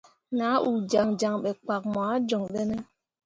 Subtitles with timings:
[0.37, 2.77] Nah uu jaŋjaŋ ɓe kpak moah joŋ ɗene.